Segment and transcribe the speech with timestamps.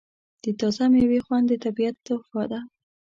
[0.43, 2.59] د تازه میوې خوند د طبیعت تحفه ده.